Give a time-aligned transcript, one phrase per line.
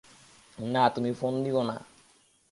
[0.57, 1.75] না, তুমি ফোন দিয়োনা।